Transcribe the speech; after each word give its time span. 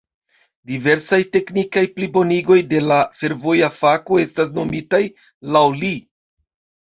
Diversaj 0.69 1.19
teknikaj 1.35 1.81
plibonigoj 1.97 2.57
de 2.71 2.79
la 2.91 2.97
fervoja 3.19 3.69
fako 3.75 4.19
estas 4.23 4.53
nomitaj 4.61 5.03
laŭ 5.57 5.63
li. 5.85 5.93